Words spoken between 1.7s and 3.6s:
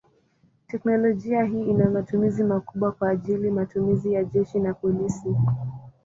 matumizi makubwa kwa ajili